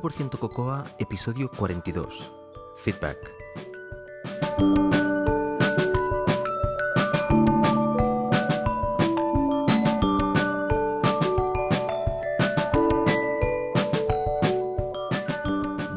[0.00, 2.32] 85% Cocoa, episodio 42.
[2.76, 3.18] Feedback.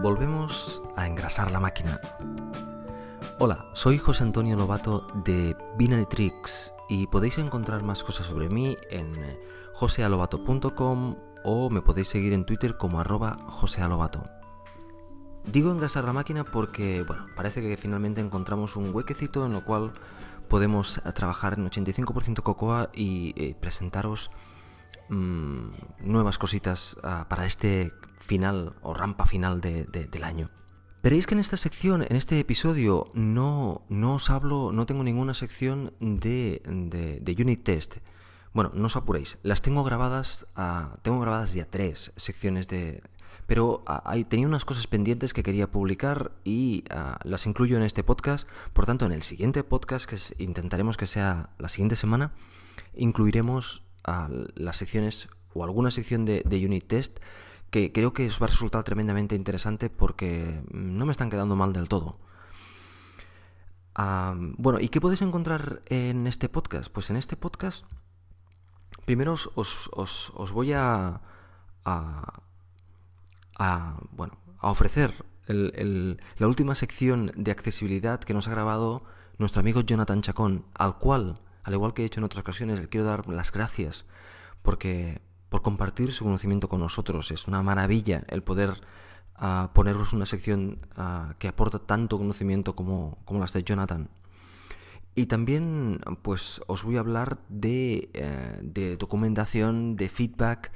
[0.02, 2.00] Volvemos a engrasar la máquina.
[3.39, 8.77] Hola, soy José Antonio Lobato de Binary Tricks y podéis encontrar más cosas sobre mí
[8.89, 9.38] en
[9.73, 14.23] josealobato.com o me podéis seguir en Twitter como arroba josealobato.
[15.45, 19.94] Digo engrasar la máquina porque, bueno, parece que finalmente encontramos un huequecito en lo cual
[20.47, 24.31] podemos trabajar en 85% Cocoa y eh, presentaros
[25.09, 25.70] mmm,
[26.02, 30.49] nuevas cositas uh, para este final o rampa final de, de, del año.
[31.02, 35.33] Veréis que en esta sección, en este episodio, no, no os hablo, no tengo ninguna
[35.33, 37.97] sección de, de, de unit test.
[38.53, 40.47] Bueno, no os apuréis, las tengo grabadas,
[41.02, 43.03] tengo grabadas ya tres secciones de...
[43.45, 43.83] Pero
[44.28, 46.83] tenía unas cosas pendientes que quería publicar y
[47.23, 48.47] las incluyo en este podcast.
[48.73, 52.31] Por tanto, en el siguiente podcast, que intentaremos que sea la siguiente semana,
[52.95, 53.83] incluiremos
[54.55, 57.20] las secciones o alguna sección de, unit test
[57.72, 61.73] que creo que os va a resultar tremendamente interesante porque no me están quedando mal
[61.73, 62.17] del todo.
[63.95, 66.92] Bueno, ¿y qué podéis encontrar en este podcast?
[66.92, 67.86] Pues en este podcast,
[69.09, 71.21] primero os, os, os voy a,
[71.83, 79.02] a, bueno, a ofrecer el, el, la última sección de accesibilidad que nos ha grabado
[79.39, 82.87] nuestro amigo Jonathan Chacón, al cual, al igual que he hecho en otras ocasiones, le
[82.87, 84.05] quiero dar las gracias
[84.61, 87.31] porque por compartir su conocimiento con nosotros.
[87.31, 88.80] Es una maravilla el poder
[89.41, 94.07] uh, poneros una sección uh, que aporta tanto conocimiento como, como las de Jonathan.
[95.15, 100.71] Y también, pues, os voy a hablar de, uh, de documentación, de feedback,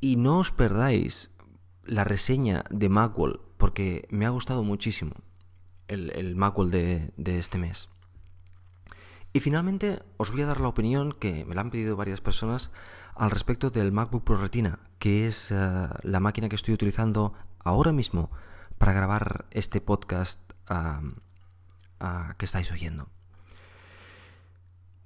[0.00, 1.30] y no os perdáis
[1.84, 5.12] la reseña de Macwell, porque me ha gustado muchísimo
[5.88, 6.36] el, el
[6.70, 7.88] de, de este mes.
[9.32, 12.70] Y finalmente os voy a dar la opinión que me la han pedido varias personas
[13.14, 17.92] al respecto del MacBook Pro Retina, que es uh, la máquina que estoy utilizando ahora
[17.92, 18.30] mismo
[18.78, 20.40] para grabar este podcast
[22.38, 23.08] que estáis oyendo.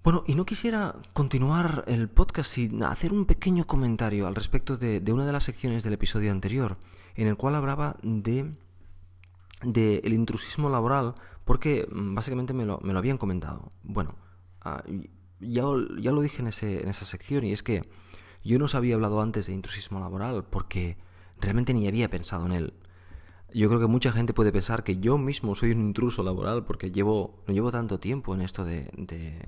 [0.04, 4.98] Bueno, y no quisiera continuar el podcast sin hacer un pequeño comentario al respecto de,
[4.98, 6.76] de una de las secciones del episodio anterior,
[7.14, 8.50] en el cual hablaba de,
[9.62, 11.14] de el intrusismo laboral,
[11.44, 13.70] porque básicamente me lo, me lo habían comentado.
[13.84, 14.16] Bueno,
[15.38, 15.62] ya,
[16.00, 17.82] ya lo dije en, ese, en esa sección y es que
[18.42, 20.96] yo no os había hablado antes de intrusismo laboral porque
[21.40, 22.74] realmente ni había pensado en él.
[23.54, 26.90] Yo creo que mucha gente puede pensar que yo mismo soy un intruso laboral porque
[26.90, 29.38] llevo, no llevo tanto tiempo en esto de, de,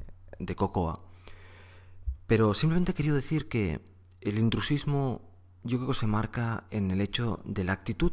[0.47, 1.01] de Cocoa.
[2.27, 3.81] Pero simplemente quería decir que
[4.21, 5.23] el intrusismo
[5.63, 8.13] yo creo que se marca en el hecho de la actitud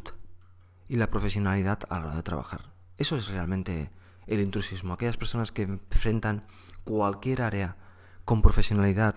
[0.88, 2.72] y la profesionalidad a la hora de trabajar.
[2.98, 3.90] Eso es realmente
[4.26, 4.94] el intrusismo.
[4.94, 6.46] Aquellas personas que enfrentan
[6.84, 7.76] cualquier área
[8.24, 9.16] con profesionalidad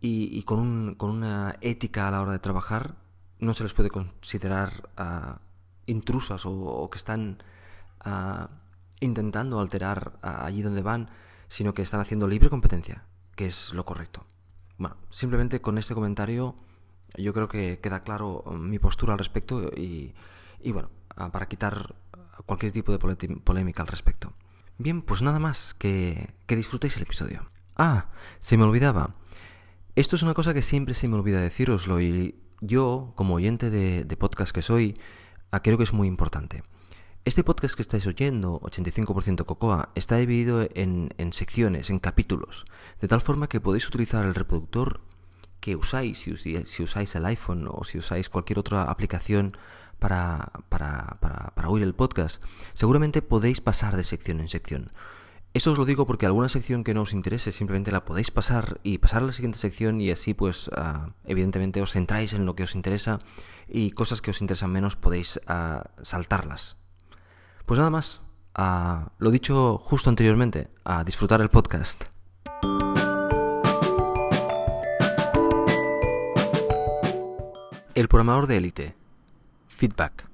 [0.00, 2.96] y, con, un, con, una ética a la hora de trabajar,
[3.38, 5.38] no se les puede considerar uh,
[5.86, 7.42] intrusas o, que están
[8.06, 8.46] uh,
[9.00, 11.10] intentando alterar uh, allí donde van,
[11.50, 13.04] sino que están haciendo libre competencia,
[13.36, 14.24] que es lo correcto.
[14.78, 16.54] Bueno, simplemente con este comentario
[17.18, 20.14] yo creo que queda claro mi postura al respecto y,
[20.62, 20.90] y bueno,
[21.32, 21.96] para quitar
[22.46, 24.32] cualquier tipo de polémica al respecto.
[24.78, 27.50] Bien, pues nada más, que, disfrutéis el episodio.
[27.76, 28.06] Ah,
[28.38, 29.16] se me olvidaba.
[29.96, 34.04] Esto es una cosa que siempre se me olvida deciroslo y yo, como oyente de,
[34.04, 34.96] de podcast que soy,
[35.62, 36.62] creo que es muy importante.
[37.26, 42.64] Este podcast que estáis oyendo, 85% Cocoa, está dividido en, en, secciones, en capítulos,
[42.98, 45.02] de tal forma que podéis utilizar el reproductor
[45.60, 49.58] que usáis, si, usáis el iPhone o si usáis cualquier otra aplicación
[49.98, 52.42] para, para, para, oír el podcast,
[52.72, 54.90] seguramente podéis pasar de sección en sección.
[55.52, 58.80] Eso os lo digo porque alguna sección que no os interese simplemente la podéis pasar
[58.82, 62.54] y pasar a la siguiente sección y así pues uh, evidentemente os centráis en lo
[62.54, 63.18] que os interesa
[63.68, 66.79] y cosas que os interesan menos podéis uh, saltarlas.
[67.70, 68.20] Pues nada más,
[68.58, 72.02] uh, lo dicho justo anteriormente, a disfrutar el podcast.
[77.94, 78.96] El programador de élite.
[79.68, 80.28] Feedback.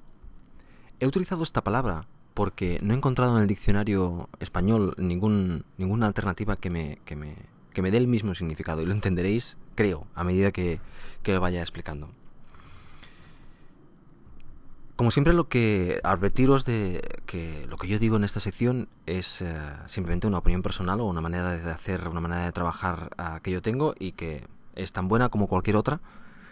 [0.99, 6.71] He utilizado esta palabra porque no he encontrado en el diccionario español ninguna alternativa que
[6.71, 7.35] me, que, me,
[7.71, 10.79] que me dé el mismo significado y lo entenderéis, creo, a medida que,
[11.21, 12.09] que lo vaya explicando.
[14.97, 19.41] Como siempre, lo que advertiros de que lo que yo digo en esta sección es
[19.41, 19.45] uh,
[19.85, 23.51] simplemente una opinión personal o una manera de hacer, una manera de trabajar uh, que
[23.51, 25.99] yo tengo y que es tan buena como cualquier otra.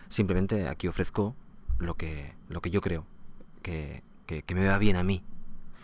[0.09, 1.36] Simplemente aquí ofrezco
[1.80, 3.03] lo que, lo que yo creo
[3.63, 5.24] que, que, me va bien a mí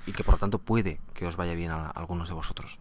[0.06, 2.78] y que por lo tanto puede que os vaya bien a, algunos de vosotros.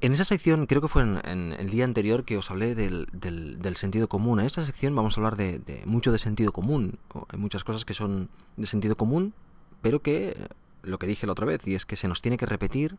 [0.00, 3.76] En esa sección, creo que fue en, el día anterior que os hablé del, del,
[3.76, 4.38] sentido común.
[4.38, 6.98] En esta sección vamos a hablar de, mucho de sentido común.
[7.30, 9.34] Hay muchas cosas que son de sentido común,
[9.82, 10.36] pero que,
[10.82, 12.96] lo que dije la otra vez, y es que se nos tiene que repetir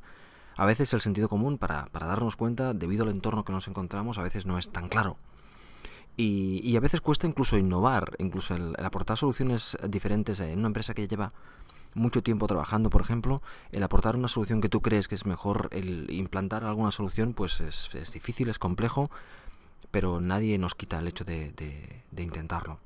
[0.57, 4.17] a veces el sentido común para, para darnos cuenta, debido al entorno que nos encontramos,
[4.17, 5.15] a veces no es tan claro.
[6.17, 11.07] Y, a veces cuesta incluso innovar, incluso el, aportar soluciones diferentes en una empresa que
[11.07, 11.31] lleva
[11.93, 13.41] mucho tiempo trabajando, por ejemplo,
[13.71, 17.61] el aportar una solución que tú crees que es mejor, el implantar alguna solución, pues
[17.61, 19.09] es, difícil, es complejo,
[19.91, 22.79] pero nadie nos quita el hecho de, intentarlo.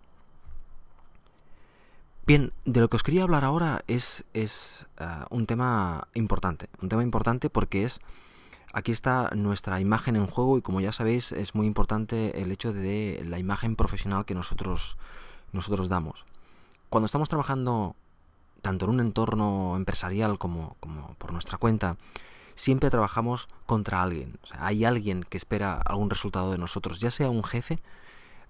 [2.25, 6.87] Bien, de lo que os quería hablar ahora es, es ah, un tema importante, un
[6.87, 7.99] tema importante porque es
[8.75, 12.73] Aquí está nuestra imagen en juego y como ya sabéis es muy importante el hecho
[12.73, 14.97] de la imagen profesional que nosotros,
[15.51, 16.25] nosotros damos.
[16.89, 17.95] Cuando estamos trabajando
[18.63, 21.97] tanto en un entorno empresarial como, como por nuestra cuenta,
[22.55, 24.39] siempre trabajamos contra alguien.
[24.57, 27.79] hay alguien que espera algún resultado de nosotros, ya sea un jefe,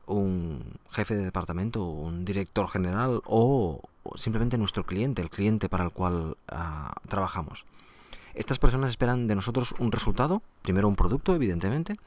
[0.06, 3.82] un jefe de departamento, un director general o,
[4.14, 7.66] simplemente nuestro cliente, el cliente para el cual ah, trabajamos.
[8.36, 11.98] Estas personas esperan de nosotros un resultado, primero un producto, evidentemente,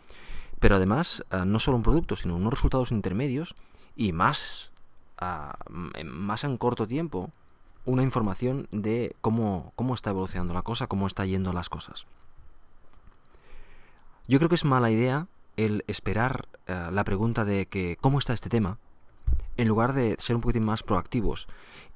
[0.61, 3.57] pero además eh, no solo un producto, sino unos resultados intermedios
[3.97, 4.71] y más,
[5.19, 5.59] ah,
[6.05, 7.33] más en corto tiempo,
[7.87, 12.07] una información de cómo, cómo está evolucionando la cosa, cómo está yendo las cosas.
[14.29, 18.35] Yo creo que es mala idea el esperar eh, la pregunta de que cómo está
[18.35, 18.79] este tema,
[19.57, 21.47] en lugar de ser un poquitín más proactivos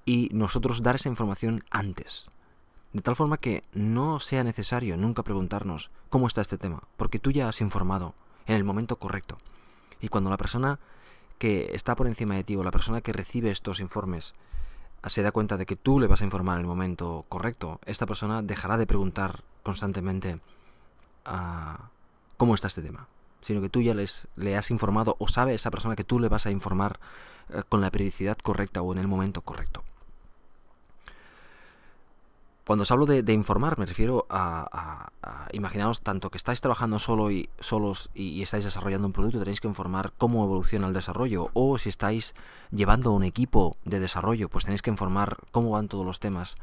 [0.07, 2.31] y nosotros dar esa información antes.
[2.93, 7.31] De tal forma que no sea necesario nunca preguntarnos cómo está este tema, porque tú
[7.33, 8.15] ya has informado
[8.47, 9.39] en el momento correcto.
[10.01, 10.79] Y cuando la persona
[11.39, 14.35] que está por encima de ti o la persona que recibe estos informes
[15.06, 18.06] se da cuenta de que tú le vas a informar en el momento correcto, esta
[18.06, 20.41] persona dejará de preguntar constantemente
[21.25, 21.91] ah,
[22.37, 23.08] cómo está este tema,
[23.41, 26.29] sino que tú ya les, le has informado o sabe esa persona que tú le
[26.29, 27.00] vas a informar
[27.49, 29.82] eh, con la periodicidad correcta o en el momento correcto.
[32.70, 35.11] Cuando os hablo de, informar, me refiero a,
[35.50, 39.67] imaginaros tanto que estáis trabajando solo y solos y, estáis desarrollando un producto, tenéis que
[39.67, 42.37] informar cómo evoluciona el desarrollo, o si estáis
[42.70, 46.55] llevando un equipo de desarrollo, pues tenéis que informar cómo van todos los temas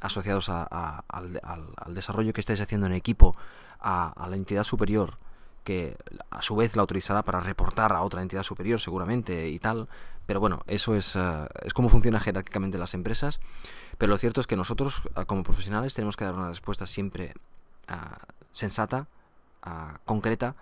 [0.00, 3.34] asociados al, al, desarrollo que estáis haciendo en equipo
[3.80, 5.18] a, la entidad superior
[5.64, 5.96] que
[6.30, 9.88] a su vez la utilizará para reportar a otra entidad superior seguramente y tal.
[10.24, 13.40] Pero bueno, eso es, uh, es como funciona jerárquicamente las empresas.
[13.98, 17.34] Pero lo cierto es que nosotros uh, como profesionales tenemos que dar una respuesta siempre
[17.90, 17.94] uh,
[18.52, 19.06] sensata,
[20.06, 20.54] concreta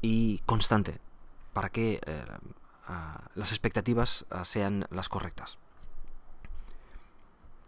[0.00, 0.98] y constante
[1.52, 2.24] para que eh,
[3.36, 5.58] las expectativas sean las correctas.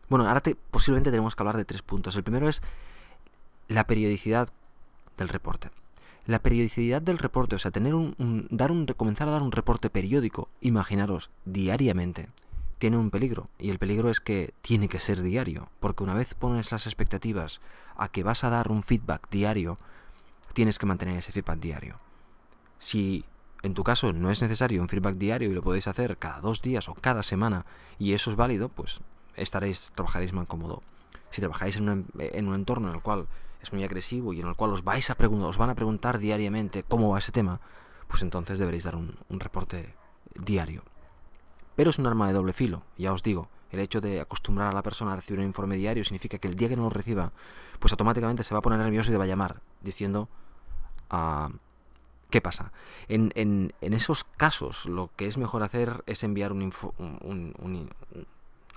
[0.08, 2.16] Bueno, ahora te, posiblemente tenemos que hablar de tres puntos.
[2.16, 2.61] El primero es
[3.69, 4.49] la periodicidad
[5.16, 5.70] del reporte
[6.26, 9.90] la periodicidad del reporte, o sea, tener un, dar un, comenzar a dar un reporte
[9.90, 12.28] periódico, imaginaros, diariamente,
[12.80, 13.48] tiene un peligro.
[13.58, 17.60] Y el peligro es que tiene que ser diario, porque una vez pones las expectativas
[17.96, 19.78] a que vas a dar un feedback diario,
[20.54, 22.00] tienes que mantener ese feedback diario.
[22.78, 23.25] Si
[23.62, 26.62] en tu caso no es necesario un feedback diario y lo podéis hacer cada dos
[26.62, 27.66] días o cada semana
[27.99, 29.00] y eso es válido, pues
[29.37, 30.82] estaréis, trabajaréis más cómodo.
[31.28, 33.28] Si trabajáis en un, en un entorno en el cual
[33.62, 36.18] es muy agresivo y en el cual os vais a preguntar, os van a preguntar
[36.18, 37.60] diariamente cómo va ese tema,
[38.08, 39.94] pues entonces deberéis dar un, reporte
[40.34, 40.82] diario.
[41.80, 43.49] Pero es un arma de doble filo, ya os digo.
[43.72, 46.54] El hecho de acostumbrar a la persona a recibir un informe diario significa que el
[46.54, 47.32] día que no lo reciba,
[47.78, 50.28] pues automáticamente se va a poner nervioso y te va a llamar diciendo
[51.08, 51.49] ah,
[52.28, 52.72] ¿Qué pasa?
[53.08, 57.90] En, en, esos casos lo que es mejor hacer es enviar un, un, un,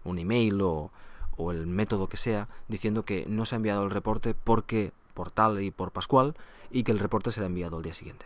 [0.05, 0.89] un email o,
[1.35, 5.29] o el método que sea diciendo que no se ha enviado el reporte porque por
[5.29, 6.37] tal y por Pascual
[6.71, 8.25] y que el reporte será enviado al día siguiente.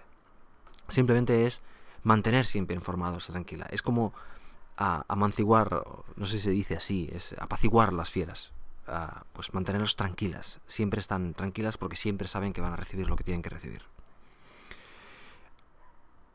[0.87, 1.63] Simplemente es
[2.03, 3.65] mantener siempre informados, tranquila.
[3.71, 4.13] Es como
[4.77, 5.83] a, amanciguar,
[6.15, 8.51] no sé si se dice así, es apaciguar las fieras.
[9.33, 10.59] pues mantenerlos tranquilas.
[10.67, 13.83] Siempre están tranquilas porque siempre saben que van a recibir lo que tienen que recibir.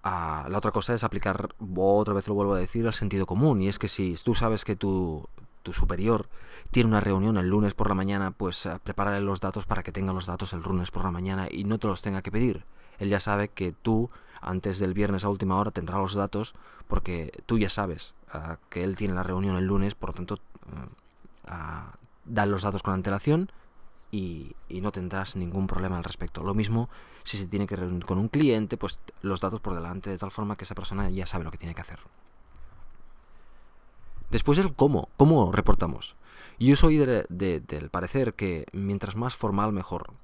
[0.04, 3.62] la otra cosa es aplicar, otra vez lo vuelvo a decir, el sentido común.
[3.62, 5.28] Y es que si tú sabes que tu,
[5.62, 6.28] tu superior
[6.70, 9.92] tiene una reunión el lunes por la mañana, pues uh, prepárale los datos para que
[9.92, 12.64] tenga los datos el lunes por la mañana y no te los tenga que pedir.
[12.98, 14.10] Él ya sabe que tú,
[14.42, 16.54] antes del viernes a última hora, tendrá los datos
[16.88, 20.34] porque tú ya sabes ah, que él tiene la reunión el lunes, por lo tanto,
[20.34, 21.50] uh,
[22.24, 23.50] dan los datos con antelación
[24.10, 26.42] y, no tendrás ningún problema al respecto.
[26.42, 26.90] Lo mismo
[27.22, 30.30] si se tiene que reunir con un cliente, pues los datos por delante, de tal
[30.30, 32.00] forma que esa persona ya sabe lo que tiene que hacer.
[34.30, 36.16] Después el cómo, cómo reportamos.
[36.58, 40.14] Yo soy del parecer que mientras más formal mejor.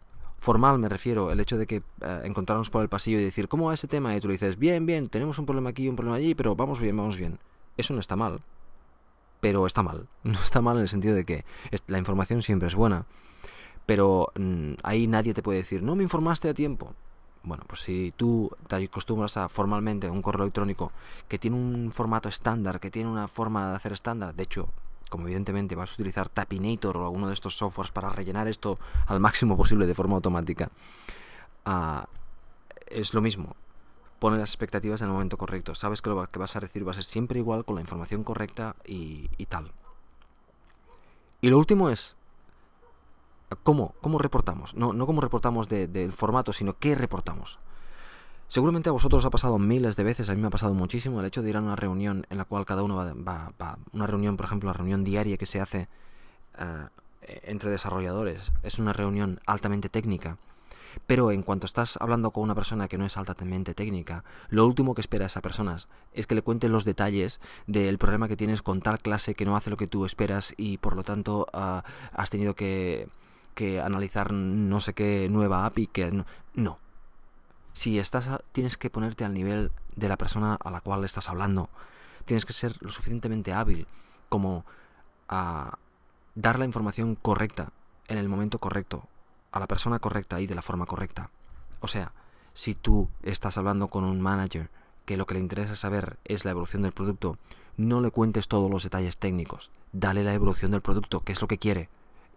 [0.40, 3.66] Formal me refiero el hecho de que eh, encontrarnos por el pasillo y decir, ¿cómo
[3.66, 4.16] va ese tema?
[4.16, 6.80] Y tú le dices, bien, bien, tenemos un problema aquí, un problema allí, pero vamos
[6.80, 7.38] bien, vamos bien.
[7.76, 8.40] Eso no está mal.
[9.40, 10.08] Pero está mal.
[10.22, 11.44] No está mal en el sentido de que
[11.86, 13.06] la información siempre es buena.
[13.86, 16.94] Pero mm, ahí nadie te puede decir, no me informaste a tiempo.
[17.42, 20.92] Bueno, pues si tú te acostumbras a formalmente un correo electrónico
[21.28, 24.68] que tiene un formato estándar, que tiene una forma de hacer estándar, de hecho,
[25.08, 29.20] como evidentemente vas a utilizar Tapinator o alguno de estos softwares para rellenar esto al
[29.20, 30.70] máximo posible de forma automática,
[31.64, 32.06] ah,
[32.86, 33.56] es lo mismo.
[34.18, 35.74] Pone las expectativas en el momento correcto.
[35.74, 38.24] Sabes que lo que vas a recibir va a ser siempre igual, con la información
[38.24, 39.70] correcta y, tal.
[41.40, 42.16] Y lo último es,
[43.62, 44.74] ¿cómo, cómo reportamos?
[44.74, 47.60] No, no cómo reportamos del formato, sino qué reportamos.
[48.48, 51.20] Seguramente a vosotros os ha pasado miles de veces, a mí me ha pasado muchísimo
[51.20, 54.06] el hecho de ir a una reunión en la cual cada uno va, va, una
[54.06, 55.86] reunión, por ejemplo, la reunión diaria que se hace
[56.58, 60.38] eh, entre desarrolladores, es una reunión altamente técnica.
[61.06, 64.94] Pero en cuanto estás hablando con una persona que no es altamente técnica, lo último
[64.94, 65.76] que espera esa persona
[66.14, 69.56] es que le cuentes los detalles del problema que tienes con tal clase que no
[69.56, 73.10] hace lo que tú esperas y por lo tanto ah, has tenido que,
[73.54, 76.24] que analizar no sé qué nueva API que
[76.54, 76.78] no
[77.78, 81.68] si estás tienes que ponerte al nivel de la persona a la cual estás hablando.
[82.24, 83.86] Tienes que ser lo suficientemente hábil
[84.28, 84.64] como
[85.28, 85.78] a
[86.34, 87.70] dar la información correcta
[88.08, 89.06] en el momento correcto,
[89.52, 91.30] a la persona correcta y de la forma correcta.
[91.78, 92.10] O sea,
[92.52, 94.70] si tú estás hablando con un manager
[95.06, 97.38] que lo que le interesa saber es la evolución del producto,
[97.76, 101.46] no le cuentes todos los detalles técnicos, dale la evolución del producto, que es lo
[101.46, 101.88] que quiere.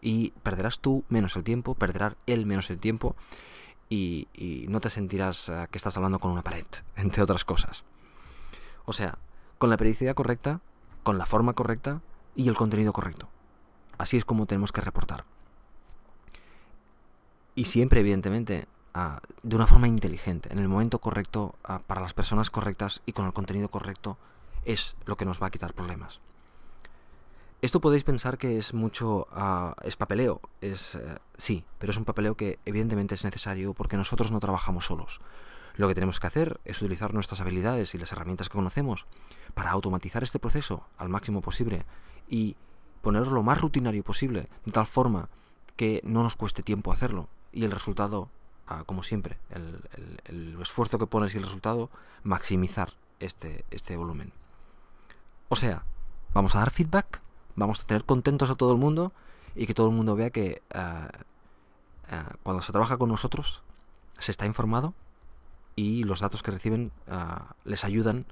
[0.02, 3.16] Y perderás tú menos el tiempo, perderá él menos el tiempo
[3.92, 7.84] y, no te sentirás eh, que estás hablando con una pared, entre otras cosas.
[8.86, 9.18] O sea,
[9.58, 10.62] con la periodicidad correcta,
[11.04, 12.02] con la forma correcta
[12.36, 13.28] y el contenido correcto.
[13.98, 15.26] Así es como tenemos que reportar.
[17.54, 18.66] Y siempre, evidentemente,
[19.44, 21.56] de una forma inteligente, en el momento correcto,
[21.86, 24.18] para las personas correctas y con el contenido correcto,
[24.64, 26.22] es lo que nos va a quitar problemas.
[27.62, 29.28] Esto podéis pensar que es mucho...
[29.36, 30.42] Uh, es papeleo.
[30.62, 34.88] Es, eh, sí, pero es un papeleo que evidentemente es necesario porque nosotros no trabajamos
[34.88, 35.22] solos.
[35.76, 39.06] Lo que tenemos que hacer es utilizar nuestras habilidades y las herramientas que conocemos
[39.54, 41.86] para automatizar este proceso al máximo posible
[42.28, 42.56] y
[43.04, 45.30] ponerlo lo más rutinario posible, de tal forma
[45.76, 47.30] que no nos cueste tiempo hacerlo.
[47.52, 48.30] Y el resultado,
[48.72, 49.82] uh, como siempre, el,
[50.26, 51.92] el, esfuerzo que pones y el resultado,
[52.24, 54.34] maximizar este, este volumen.
[55.48, 55.86] O sea,
[56.34, 57.22] vamos a dar feedback
[57.56, 59.12] vamos a tener contentos a todo el mundo
[59.56, 61.08] y que todo el mundo vea que eh,
[62.12, 63.62] eh, cuando se trabaja con nosotros
[64.18, 64.94] se está informado
[65.76, 67.14] y los datos que reciben eh,
[67.66, 68.26] les ayudan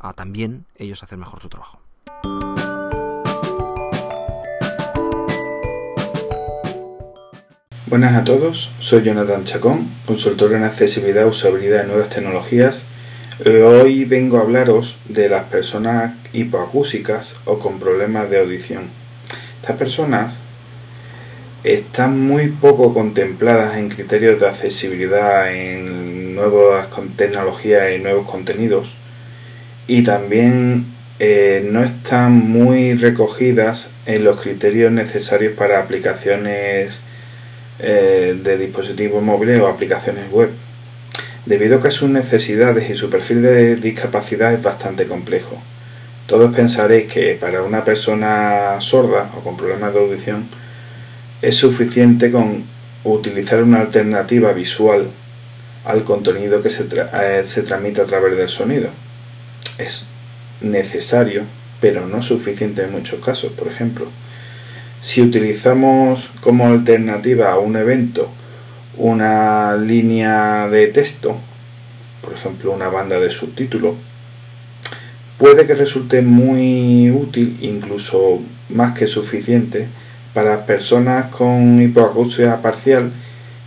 [0.00, 1.80] a también ellos hacer mejor su trabajo.
[7.88, 12.84] Buenas a todos, soy Jonathan Chacón, consultor en accesibilidad, usabilidad y nuevas tecnologías
[13.44, 18.84] Hoy vengo a hablaros de las personas hipoacúsicas o con problemas de audición.
[19.60, 20.40] Estas personas
[21.62, 26.88] están muy poco contempladas en criterios de accesibilidad en nuevas
[27.18, 28.94] tecnologías y nuevos contenidos
[29.86, 30.86] y también
[31.18, 36.98] eh, no están muy recogidas en los criterios necesarios para aplicaciones
[37.80, 40.48] eh, de dispositivos móviles o aplicaciones web
[41.46, 45.62] debido a que sus necesidades y su perfil de discapacidad es bastante complejo.
[46.26, 50.48] Todos pensaréis que para una persona sorda o con problemas de audición
[51.40, 52.64] es suficiente con
[53.04, 55.06] utilizar una alternativa visual
[55.84, 58.88] al contenido que se, eh, se transmite a través del sonido.
[59.78, 60.04] Es
[60.60, 61.44] necesario,
[61.80, 63.52] pero no suficiente en muchos casos.
[63.52, 64.08] Por ejemplo,
[65.02, 68.32] si utilizamos como alternativa a un evento
[68.96, 71.36] una línea de texto,
[72.22, 73.94] por ejemplo una banda de subtítulos,
[75.38, 79.86] puede que resulte muy útil, incluso más que suficiente,
[80.34, 83.10] para personas con hipoacusia parcial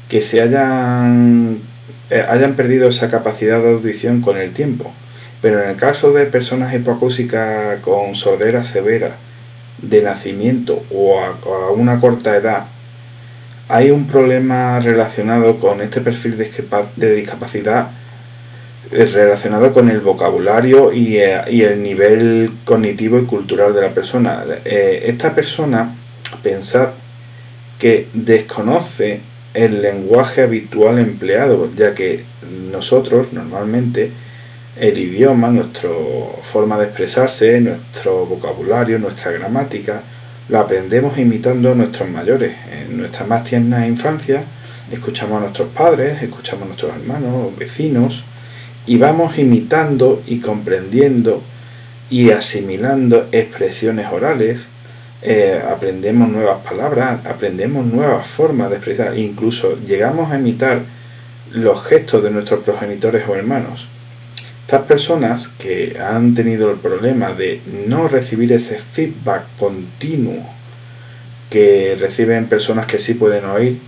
[0.08, 1.60] que se hayan,
[2.10, 4.92] eh, hayan perdido esa capacidad de audición con el tiempo.
[5.42, 9.16] Pero en el caso de personas hipoacúsicas con sordera severa
[9.82, 12.66] de nacimiento o a una corta edad,
[13.70, 17.92] hay un problema relacionado con este perfil de discapacidad
[18.92, 24.44] eh, relacionado con el vocabulario eh, y, el nivel cognitivo y cultural de la persona.
[24.66, 25.96] Eh, esta persona,
[26.42, 26.90] pensad
[27.78, 29.22] que desconoce
[29.54, 32.24] el lenguaje habitual empleado, ya que
[32.72, 34.10] nosotros normalmente
[34.80, 35.92] el idioma, nuestra
[36.52, 40.02] forma de expresarse, nuestro vocabulario, nuestra gramática,
[40.50, 42.56] lo aprendemos imitando a nuestros mayores.
[42.72, 44.44] En nuestra más tierna infancia
[44.92, 48.24] escuchamos a nuestros padres, escuchamos a nuestros hermanos, vecinos,
[48.88, 51.44] y vamos imitando y comprendiendo
[52.10, 54.60] y asimilando expresiones orales,
[55.22, 60.82] eh, aprendemos nuevas palabras, aprendemos nuevas formas de expresar, incluso llegamos a imitar
[61.52, 63.88] los gestos de nuestros progenitores o hermanos.
[64.70, 70.46] Estas personas que han tenido el problema de no recibir ese feedback continuo
[71.50, 73.80] que reciben personas que sí pueden oír,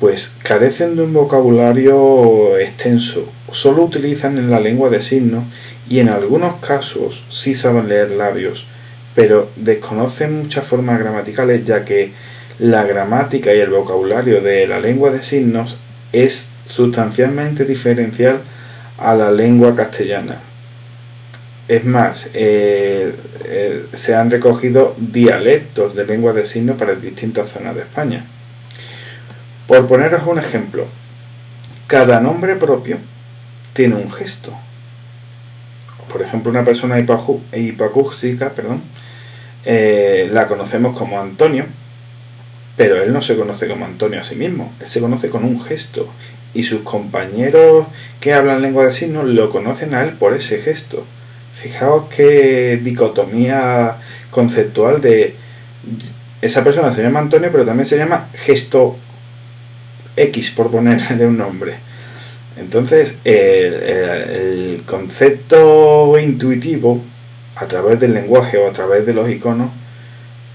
[0.00, 5.44] pues carecen de un vocabulario extenso, solo utilizan en la lengua de signos
[5.86, 8.66] y en algunos casos sí saben leer labios,
[9.14, 12.12] pero desconocen muchas formas gramaticales ya que
[12.58, 15.76] la gramática y el vocabulario de la lengua de signos
[16.10, 18.40] es sustancialmente diferencial
[19.04, 20.38] a la lengua castellana.
[21.68, 27.74] Es más, eh, eh, se han recogido dialectos de lengua de signos para distintas zonas
[27.74, 28.24] de España.
[29.66, 30.86] Por poneros un ejemplo,
[31.86, 32.98] cada nombre propio
[33.74, 34.52] tiene un gesto.
[36.10, 38.82] Por ejemplo, una persona hipacústica, perdón,
[39.64, 41.66] eh, la conocemos como Antonio,
[42.76, 45.62] pero él no se conoce como Antonio a sí mismo, él se conoce con un
[45.62, 46.08] gesto
[46.54, 47.86] y sus compañeros
[48.20, 51.04] que hablan lengua de signos lo conocen a él por ese gesto.
[51.60, 53.98] Fijaos qué dicotomía
[54.30, 55.34] conceptual de
[56.40, 58.96] esa persona se llama Antonio, pero también se llama gesto
[60.16, 61.74] X, por ponerle un nombre.
[62.56, 67.02] Entonces, el, concepto intuitivo,
[67.56, 69.70] a través del lenguaje o a través de los iconos,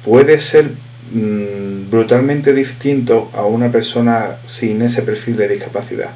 [0.05, 0.71] puede ser
[1.11, 6.11] Mm, brutalmente distinto a una persona sin ese perfil de discapacidad.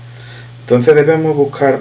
[0.61, 1.79] Entonces debemos buscar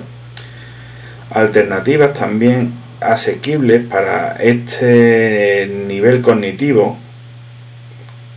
[1.30, 6.96] alternativas también asequibles para este nivel cognitivo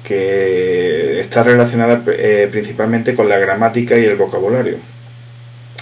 [0.03, 4.77] que está relacionada eh, principalmente con la gramática y el vocabulario.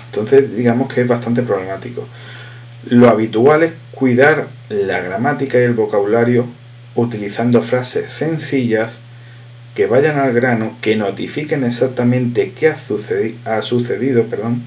[0.05, 2.07] Entonces digamos que es bastante problemático.
[2.85, 6.45] Lo habitual es cuidar la gramática y el vocabulario
[6.95, 8.99] utilizando frases sencillas
[9.75, 14.23] que vayan al grano, que notifiquen exactamente qué ha, sucedido.
[14.25, 14.63] Perdón.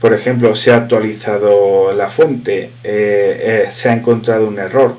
[0.00, 4.96] Por ejemplo, se ha actualizado la fuente, eh, eh, se ha encontrado un error,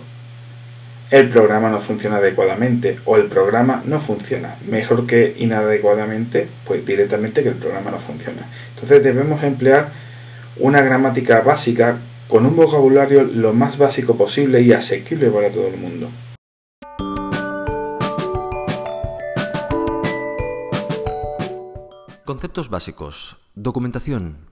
[1.12, 4.56] el programa no funciona adecuadamente o el programa no funciona.
[4.67, 8.48] Mejor que inadecuadamente, pues directamente que el programa no funciona.
[8.74, 9.89] Entonces debemos emplear
[10.58, 15.78] una gramática básica con un vocabulario lo más básico posible y asequible para todo el
[15.78, 16.10] mundo.
[22.26, 23.38] Conceptos básicos.
[23.54, 24.48] Documentación.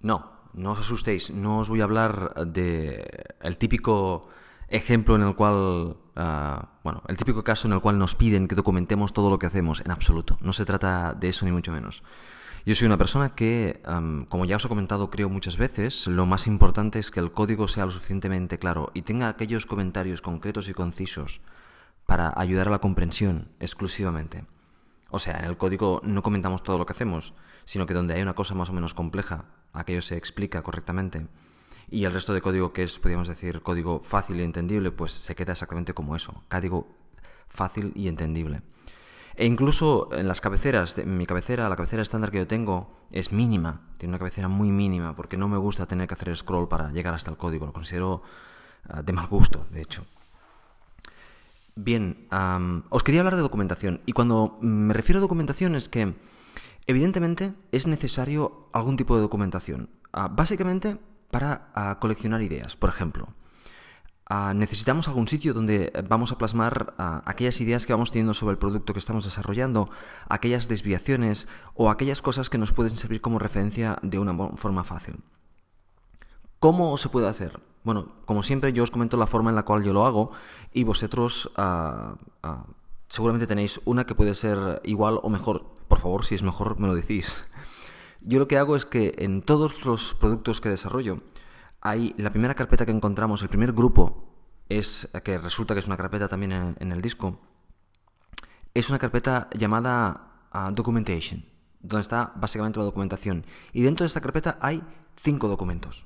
[0.00, 3.04] No, no os asustéis, no os voy a hablar de
[3.42, 4.28] el típico
[4.68, 8.54] ejemplo en el cual, ah, bueno, el típico caso en el cual nos piden que
[8.54, 10.38] documentemos todo lo que hacemos, en absoluto.
[10.40, 12.02] No se trata de eso ni mucho menos.
[12.64, 13.82] Yo soy una persona que,
[14.28, 17.68] como ya os he comentado creo muchas veces, lo más importante es que el código
[17.68, 21.40] sea lo suficientemente claro y tenga aquellos comentarios concretos y concisos
[22.06, 24.44] para ayudar a la comprensión exclusivamente.
[25.10, 28.22] O sea, en el código no comentamos todo lo que hacemos, sino que donde hay
[28.22, 31.26] una cosa más o menos compleja, aquello se explica correctamente.
[31.90, 35.34] Y el resto de código que es, podríamos decir, código fácil y entendible, pues se
[35.34, 36.86] queda exactamente como eso, código
[37.48, 38.62] fácil y entendible.
[39.34, 43.82] E incluso en las cabeceras, mi cabecera, la cabecera estándar que yo tengo, es mínima,
[43.96, 47.14] tiene una cabecera muy mínima, porque no me gusta tener que hacer scroll para llegar
[47.14, 48.22] hasta el código, lo considero
[48.88, 50.04] ah, de mal gusto, de hecho.
[51.80, 52.26] Bien,
[52.90, 54.00] os quería hablar de documentación.
[54.04, 56.12] Y cuando me refiero a documentación es que,
[56.88, 59.88] evidentemente, es necesario algún tipo de documentación.
[60.12, 60.98] Ah, básicamente
[61.30, 63.28] para ah, coleccionar ideas, por ejemplo.
[64.26, 68.58] Ah, necesitamos algún sitio donde vamos a plasmar aquellas ideas que vamos teniendo sobre el
[68.58, 69.88] producto que estamos desarrollando,
[70.28, 75.22] aquellas desviaciones o aquellas cosas que nos pueden servir como referencia de una forma fácil.
[76.58, 77.60] ¿Cómo se puede hacer?
[77.88, 80.30] Bueno, como siempre yo os comento la forma en la cual yo lo hago
[80.74, 82.66] y vosotros ah, ah,
[83.08, 85.72] seguramente tenéis una que puede ser igual o mejor.
[85.88, 87.48] Por favor, si es mejor, me lo decís.
[88.20, 91.22] Yo lo que hago es que en todos los productos que desarrollo,
[91.80, 94.34] hay la primera carpeta que encontramos, el primer grupo,
[94.68, 97.40] es que resulta que es una carpeta también en, el disco,
[98.74, 101.46] es una carpeta llamada ah, Documentation,
[101.80, 103.46] donde está básicamente la documentación.
[103.72, 104.82] Y dentro de esta carpeta hay
[105.16, 106.04] cinco documentos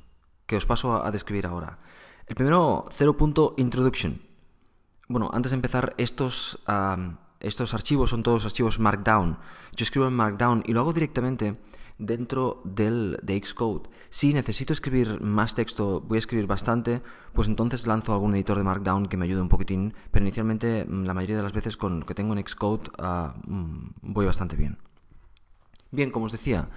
[0.53, 1.81] que os paso a, describir ahora.
[2.29, 4.21] El primero, 0.introduction.
[5.09, 6.61] Bueno, antes de empezar, estos,
[7.41, 9.39] estos archivos son todos archivos Markdown.
[9.75, 11.57] Yo escribo en Markdown y lo hago directamente
[11.97, 13.89] dentro del, de Xcode.
[14.11, 17.01] Si necesito escribir más texto, voy a escribir bastante,
[17.33, 21.05] pues entonces lanzo algún editor de Markdown que me ayude un poquitín, pero inicialmente mm,
[21.05, 24.57] la mayoría de las veces con lo que tengo en Xcode ah, mm, voy bastante
[24.57, 24.77] bien.
[25.91, 26.69] Bien, como os decía,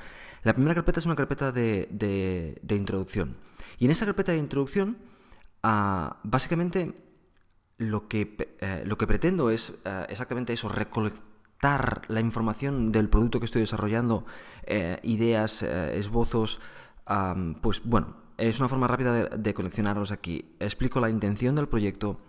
[0.46, 3.36] la primera carpeta es una carpeta de, de, introducción.
[3.78, 4.98] Y en esa carpeta de introducción,
[5.64, 6.94] ah, básicamente
[7.78, 13.40] lo que, eh, lo que pretendo es eh, exactamente eso, recolectar la información del producto
[13.40, 14.26] que estoy desarrollando,
[14.64, 16.60] eh, ideas, esbozos,
[17.62, 20.56] pues bueno, es una forma rápida de, de, aquí.
[20.60, 22.20] Explico la intención del proyecto,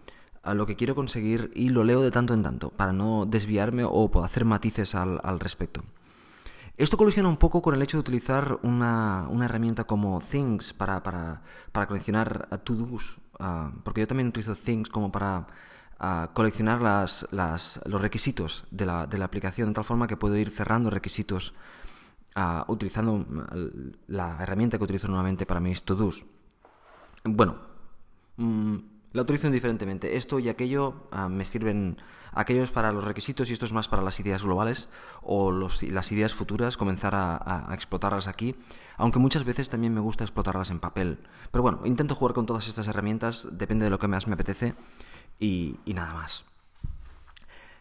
[0.54, 4.11] lo que quiero conseguir y lo leo de tanto en tanto para no desviarme o
[4.22, 5.82] hacer matices al respecto.
[6.77, 11.41] Esto colisiona un poco con el hecho de utilizar una, herramienta como Things para, para,
[11.73, 15.47] para coleccionar to-dos, ah, porque yo también utilizo Things como para
[15.99, 20.19] ah, coleccionar las, las, los requisitos de la, de la, aplicación, de tal forma que
[20.19, 21.55] puedo ir cerrando requisitos
[22.35, 23.25] ah, utilizando
[24.07, 26.27] la herramienta que utilizo normalmente para mis to-dos.
[27.25, 27.57] Bueno,
[28.37, 28.77] mm,
[29.15, 30.19] la utilizo indiferentemente.
[30.19, 31.97] Esto y aquello me sirven
[32.37, 34.88] aquellos para los requisitos y esto es más para las ideas globales
[35.22, 38.55] o las ideas futuras, comenzar a, explotarlas aquí,
[38.99, 41.18] aunque muchas veces también me gusta explotarlas en papel.
[41.51, 44.75] Pero bueno, intento jugar con todas estas herramientas, depende de lo que más me apetece
[45.40, 46.44] y, nada más.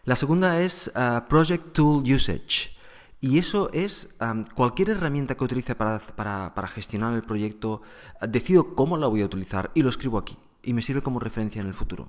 [0.04, 2.74] La segunda es uh, Project Tool Usage.
[3.20, 4.10] Y eso es
[4.54, 7.82] cualquier herramienta que utilice para, para, gestionar el proyecto,
[8.26, 10.36] decido cómo la voy a utilizar y lo escribo aquí.
[10.62, 12.08] Y me sirve como referencia en el futuro.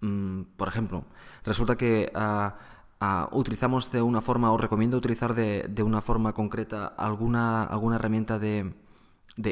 [0.00, 1.04] Mm, por ejemplo,
[1.44, 2.56] resulta que ah,
[3.00, 8.38] ah, utilizamos de una forma, o recomiendo utilizar de, una forma concreta alguna, alguna herramienta
[8.38, 8.72] de,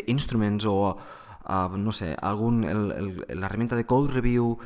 [0.07, 0.97] instruments o,
[1.45, 2.63] ah, no sé, algún,
[3.29, 4.59] la herramienta de code review,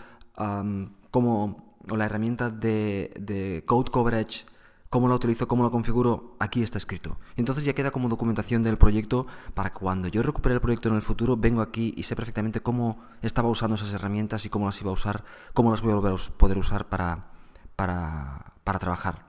[1.11, 4.45] como, o la herramienta de code coverage
[4.92, 7.16] cómo lo utilizo, cómo lo configuro, aquí está escrito.
[7.37, 11.00] Entonces ya queda como documentación del proyecto para cuando yo recupere el proyecto en el
[11.00, 14.90] futuro, vengo aquí y sé perfectamente cómo estaba usando esas herramientas y cómo las iba
[14.90, 15.24] a usar,
[15.55, 17.31] cómo las voy a volver a poder usar para,
[17.74, 19.24] para, para trabajar.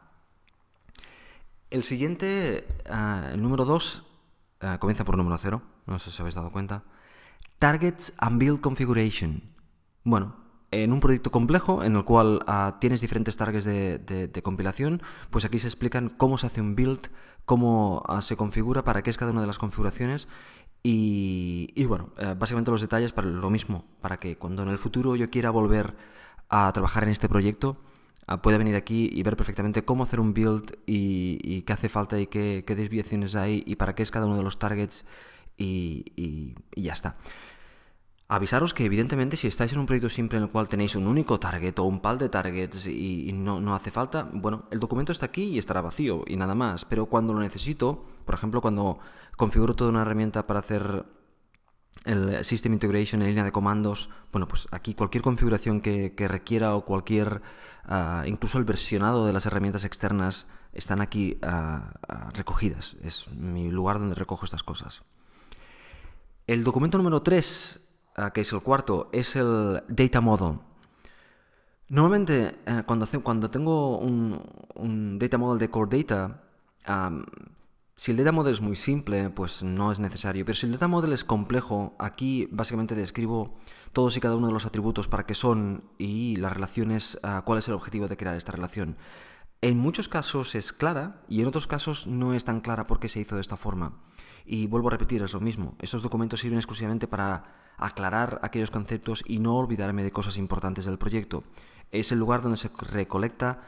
[1.70, 4.06] El siguiente, ah, el número 2,
[4.60, 6.84] ah, comienza por número 0, no sé si habéis dado cuenta.
[7.60, 9.42] Targets and Build Configuration.
[10.04, 10.43] Bueno,
[10.74, 15.60] en un proyecto complejo en el cual ah, tienes diferentes targets de, compilación, pues aquí
[15.60, 17.10] se explican cómo se hace un build,
[17.46, 20.28] cómo ah, se configura, para qué es cada una de las configuraciones
[20.86, 25.16] y, bueno, eh, básicamente los detalles para lo mismo, para que cuando en el futuro
[25.16, 25.96] yo quiera volver
[26.50, 27.78] a trabajar en este proyecto,
[28.28, 32.20] ah, pueda venir aquí y ver perfectamente cómo hacer un build y, qué hace falta
[32.20, 35.06] y qué, desviaciones hay y para qué es cada uno de los targets
[35.58, 37.16] y ya está.
[38.30, 41.40] Avisaros que evidentemente si estáis en un proyecto simple en el cual tenéis un único
[41.40, 45.26] target o un par de targets y, no, no, hace falta, bueno, el documento está
[45.26, 46.86] aquí y estará vacío y nada más.
[46.86, 49.00] Pero cuando lo necesito, por ejemplo, cuando
[49.36, 51.06] configuro toda una herramienta para hacer
[52.06, 56.86] el System Integration en línea de comandos, bueno, pues aquí cualquier configuración que, requiera o
[56.86, 57.42] cualquier,
[57.84, 62.96] ah, incluso el versionado de las herramientas externas están aquí ah, ah, recogidas.
[63.04, 65.04] Es mi lugar donde recojo estas cosas.
[66.48, 67.83] El documento número 3 Ah,
[68.34, 70.60] que es el cuarto, es el Data Model.
[71.90, 76.44] Normalmente, eh, cuando, cuando tengo un, Data Model de Core Data,
[77.96, 80.44] si el Data Model es muy simple, pues no es necesario.
[80.46, 83.60] Pero si el Data Model es complejo, aquí básicamente describo
[83.92, 87.60] todos y cada uno de los atributos para qué son y las relaciones, ah, cuál
[87.60, 88.98] es el objetivo de crear esta relación.
[89.62, 93.20] En muchos casos es clara y en otros casos no es tan clara porque se
[93.20, 94.02] hizo de esta forma.
[94.46, 95.76] Y vuelvo a repetir, es lo mismo.
[95.80, 97.46] Estos documentos sirven exclusivamente para
[97.78, 101.44] aclarar aquellos conceptos y no olvidarme de cosas importantes del proyecto.
[101.92, 103.62] Es el lugar donde se recolecta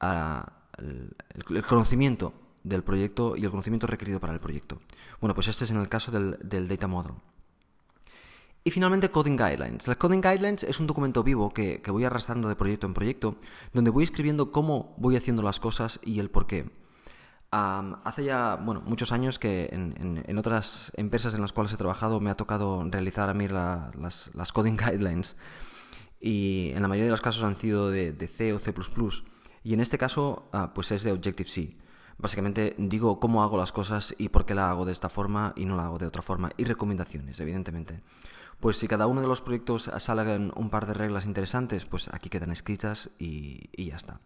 [0.00, 4.80] ah, el, conocimiento del proyecto y el conocimiento requerido para el proyecto.
[5.20, 7.14] Bueno, pues este es en el caso del, Data Model.
[8.66, 9.86] Y finalmente Coding Guidelines.
[9.88, 13.36] El Coding Guidelines es un documento vivo que, voy arrastrando de proyecto en proyecto,
[13.72, 16.70] donde voy escribiendo cómo voy haciendo las cosas y el por qué
[17.54, 22.30] hace ya bueno, muchos años que en, otras empresas en las cuales he trabajado me
[22.30, 25.36] ha tocado realizar a mí las, coding guidelines
[26.20, 28.74] y en la mayoría de los casos han sido de, C o C++.
[29.62, 31.76] Y en este caso ah, pues es de Objective-C.
[32.18, 35.64] Básicamente digo cómo hago las cosas y por qué la hago de esta forma y
[35.64, 36.50] no la hago de otra forma.
[36.56, 38.02] Y recomendaciones, evidentemente.
[38.60, 42.30] Pues si cada uno de los proyectos salgan un par de reglas interesantes, pues aquí
[42.30, 44.20] quedan escritas y ya está.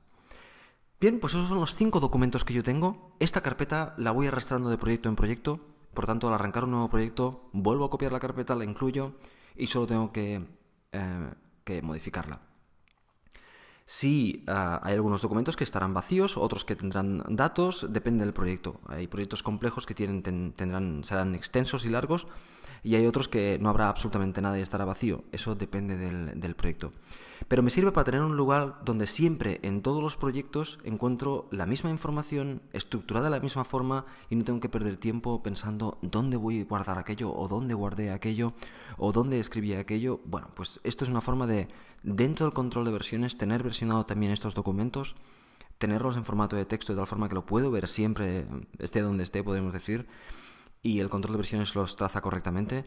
[1.00, 3.12] Bien, pues esos son los cinco documentos que yo tengo.
[3.20, 5.60] Esta carpeta la voy arrastrando de proyecto en proyecto.
[5.94, 9.14] Por tanto, al arrancar un nuevo proyecto, vuelvo a copiar la carpeta, la incluyo
[9.56, 10.44] y solo tengo que,
[10.92, 12.40] eh, modificarla.
[13.86, 18.80] Sí, ah, hay algunos documentos que estarán vacíos, otros que tendrán datos, depende del proyecto.
[18.88, 22.26] Hay proyectos complejos que tendrán, serán extensos y largos
[22.82, 25.22] y hay otros que no habrá absolutamente nada y estará vacío.
[25.30, 26.90] Eso depende del, del proyecto.
[27.46, 31.66] Pero me sirve para tener un lugar donde siempre en todos los proyectos encuentro la
[31.66, 36.36] misma información estructurada de la misma forma y no tengo que perder tiempo pensando dónde
[36.36, 38.54] voy a guardar aquello o dónde guardé aquello
[38.96, 40.20] o dónde escribí aquello.
[40.24, 41.68] Bueno, pues esto es una forma de,
[42.02, 45.14] dentro del control de versiones, tener versionado también estos documentos
[45.78, 48.46] tenerlos en formato de texto de tal forma que lo puedo ver siempre,
[48.78, 50.06] esté donde esté, podemos decir,
[50.82, 52.84] y el control de versiones los traza correctamente.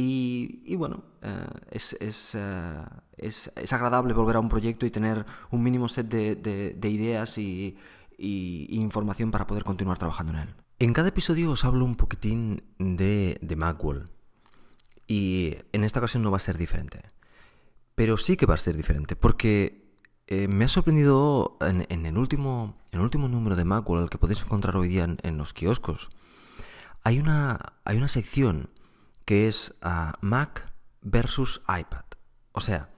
[0.00, 2.84] Y, bueno, eh, es, eh,
[3.16, 7.36] es, es, agradable volver a un proyecto y tener un mínimo set de, de, ideas
[7.36, 7.76] y,
[8.16, 10.54] y, información para poder continuar trabajando en él.
[10.78, 14.08] En cada episodio os hablo un poquitín de, de Macworld.
[15.08, 17.02] Y en esta ocasión no va a ser diferente.
[17.96, 19.96] Pero sí que va a ser diferente, porque
[20.28, 24.10] eh, me ha sorprendido en, en, el último, en el último número de Macworld, el
[24.10, 26.08] que podéis encontrar hoy día en, en los kioscos,
[27.02, 28.70] hay una, hay una sección
[29.28, 32.04] que es ah, Mac versus iPad.
[32.52, 32.88] O sea,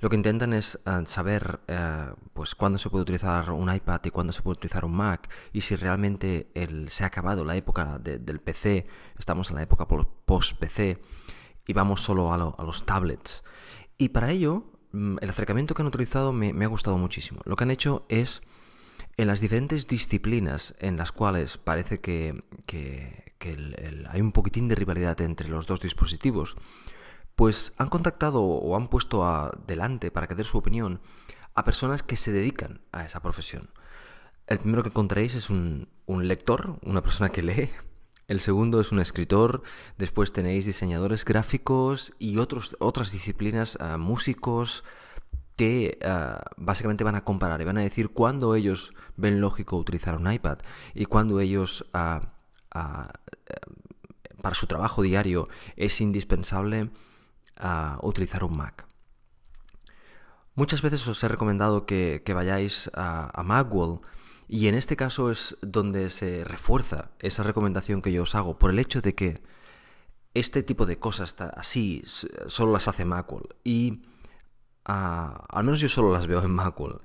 [0.00, 4.10] lo que intentan es ah, saber eh, pues cuándo se puede utilizar un iPad y
[4.10, 6.50] cuándo se puede utilizar un Mac y si realmente
[6.88, 8.86] se ha acabado la época del PC,
[9.18, 11.02] estamos en la época post-PC
[11.66, 13.44] y vamos solo a, los tablets.
[13.98, 17.42] Y para ello, mm, el acercamiento que han utilizado me ha gustado muchísimo.
[17.44, 18.40] Lo que han hecho es
[19.16, 22.42] en las diferentes disciplinas en las cuales parece que,
[23.50, 26.56] hay un poquitín de rivalidad entre los dos dispositivos,
[27.36, 31.00] pues han contactado o han puesto adelante para que dé su opinión
[31.54, 33.70] a personas que se dedican a esa profesión.
[34.46, 37.70] El primero que encontraréis es un, lector, una persona que lee.
[38.28, 39.62] El segundo es un escritor.
[39.98, 44.84] Después tenéis diseñadores gráficos y otros, otras disciplinas, ah, músicos,
[45.56, 50.16] que ah, básicamente van a comparar y van a decir cuándo ellos ven lógico utilizar
[50.16, 50.58] un iPad
[50.94, 52.32] y cuándo ellos ah,
[52.72, 53.33] ah, eh,
[54.42, 56.90] para su trabajo diario es indispensable
[58.02, 58.86] utilizar un Mac.
[60.54, 64.00] Muchas veces os he recomendado que, vayáis a, a Macworld
[64.46, 68.70] y en este caso es donde se refuerza esa recomendación que yo os hago por
[68.70, 69.42] el hecho de que
[70.34, 74.02] este tipo de cosas así solo las hace Macworld y
[74.84, 77.00] al menos yo solo las veo en Macworld.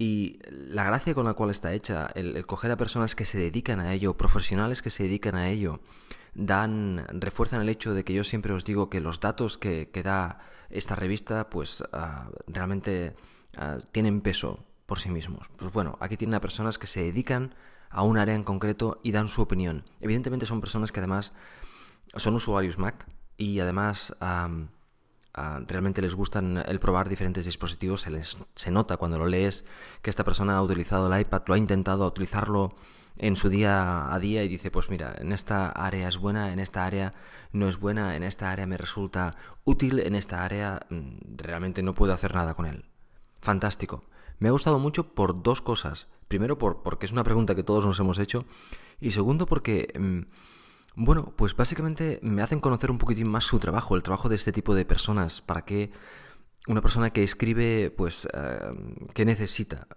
[0.00, 3.80] Y la gracia con la cual está hecha, el, coger a personas que se dedican
[3.80, 5.80] a ello, profesionales que se dedican a ello,
[6.32, 10.38] dan, refuerzan el hecho de que yo siempre os digo que los datos que, da
[10.70, 13.14] esta revista, pues ah, realmente
[13.58, 15.48] ah, tienen peso por sí mismos.
[15.58, 17.54] Pues bueno, aquí tienen a personas que se dedican
[17.90, 19.84] a un área en concreto y dan su opinión.
[20.00, 21.32] Evidentemente son personas que además
[22.16, 24.14] son usuarios Mac y además
[25.34, 29.64] realmente les gustan el probar diferentes dispositivos, se, les, se nota cuando lo lees
[30.02, 32.74] que esta persona ha utilizado el iPad, lo ha intentado utilizarlo
[33.16, 36.58] en su día a día y dice, pues mira, en esta área es buena, en
[36.58, 37.12] esta área
[37.52, 41.94] no es buena, en esta área me resulta útil, en esta área mm, realmente no
[41.94, 42.86] puedo hacer nada con él.
[43.40, 44.04] Fantástico.
[44.38, 46.08] Me ha gustado mucho por dos cosas.
[46.28, 48.46] Primero, por, porque es una pregunta que todos nos hemos hecho.
[49.00, 49.92] Y segundo, porque...
[49.98, 50.32] Mm,
[50.96, 54.52] bueno, pues básicamente me hacen conocer un poquitín más su trabajo, el trabajo de este
[54.52, 55.92] tipo de personas, para que
[56.68, 59.88] una persona que escribe, pues, uh, ¿qué necesita?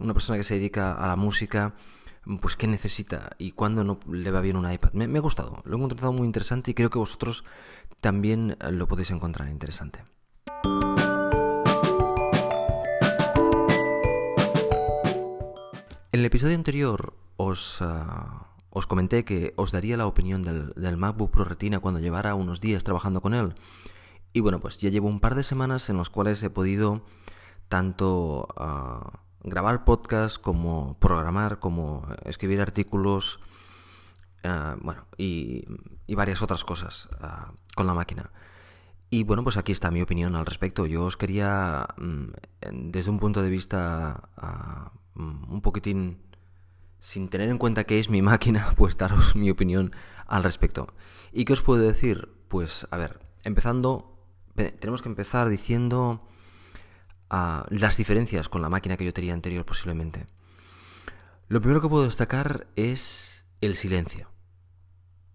[0.00, 1.74] Una persona que se dedica a la música,
[2.40, 3.30] pues, ¿qué necesita?
[3.38, 4.92] Y cuándo no le va bien un iPad.
[4.94, 7.44] Me, me ha gustado, lo he encontrado muy interesante y creo que vosotros
[8.00, 10.02] también lo podéis encontrar interesante.
[16.10, 17.82] En el episodio anterior os...
[17.82, 18.47] Uh,
[18.78, 22.84] os comenté que os daría la opinión del, MacBook Pro Retina cuando llevara unos días
[22.84, 23.54] trabajando con él.
[24.32, 27.02] Y bueno, pues ya llevo un par de semanas en los cuales he podido
[27.68, 33.40] tanto ah, grabar podcast como programar, como escribir artículos,
[34.44, 35.64] ah, bueno, y,
[36.14, 38.30] varias otras cosas ah, con la máquina.
[39.10, 40.86] Y bueno, pues aquí está mi opinión al respecto.
[40.86, 44.28] Yo os quería, mm, desde un punto de vista
[45.14, 46.27] mm, un poquitín
[47.00, 49.92] sin tener en cuenta que es mi máquina, pues daros mi opinión
[50.26, 50.94] al respecto.
[51.32, 52.28] ¿Y qué os puedo decir?
[52.48, 54.18] Pues, a ver, empezando,
[54.54, 56.26] tenemos que empezar diciendo
[57.30, 60.26] ah, las diferencias con la máquina que yo tenía anterior posiblemente.
[61.48, 64.30] Lo primero que puedo destacar es el silencio.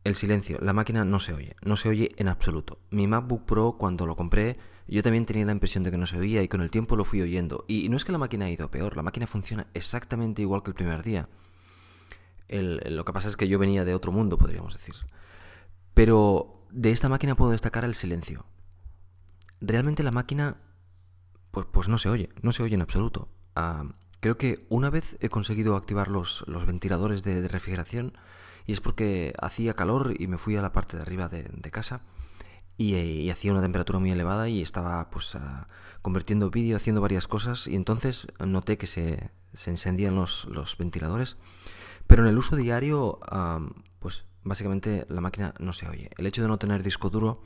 [0.04, 2.80] El silencio, la máquina no se oye, no se oye en absoluto.
[2.89, 6.19] Mi MacBook Pro cuando lo compré, yo también tenía la impresión de que no se
[6.19, 7.63] oía y con el tiempo lo fui oyendo.
[7.69, 10.71] Y no es que la máquina ha ido peor, la máquina funciona exactamente igual que
[10.71, 11.30] el primer día
[12.62, 14.96] lo que pasa es que yo venía de otro mundo, podríamos decir.
[15.94, 18.46] Pero de esta máquina puedo destacar el silencio.
[19.62, 20.58] Realmente la máquina
[21.54, 23.30] pues, pues no se oye, no se oye en absoluto.
[23.56, 23.86] Ah,
[24.20, 28.18] creo que una vez he conseguido activar los, los ventiladores de, refrigeración
[28.66, 32.02] y es porque hacía calor y me fui a la parte de arriba de, casa
[32.76, 35.68] y, hacía una temperatura muy elevada y estaba pues ah,
[36.02, 41.38] convirtiendo vídeo, haciendo varias cosas y entonces noté que se, se encendían los, los, ventiladores.
[42.13, 43.17] Pero en el uso diario,
[43.97, 46.12] pues básicamente la máquina no se oye.
[46.15, 47.41] El hecho de no tener disco duro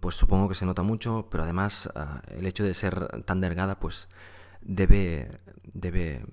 [0.00, 3.78] pues supongo que se nota mucho, pero además ah, el hecho de ser tan delgada,
[3.78, 4.08] pues
[4.60, 5.38] debe,
[5.72, 6.26] debe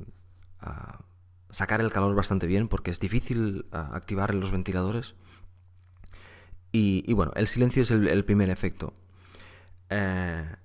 [0.62, 1.02] ah,
[1.52, 5.14] sacar el calor bastante bien, porque es difícil ah, activar los ventiladores.
[6.72, 8.96] Y, bueno, el silencio es el, primer efecto.
[9.92, 10.56] Eh,